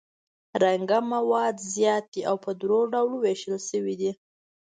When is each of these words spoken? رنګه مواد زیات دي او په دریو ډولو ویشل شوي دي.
رنګه 0.63 0.99
مواد 1.11 1.55
زیات 1.73 2.05
دي 2.13 2.21
او 2.29 2.35
په 2.43 2.51
دریو 2.59 2.81
ډولو 2.93 3.17
ویشل 3.23 3.55
شوي 3.69 3.95
دي. 4.01 4.11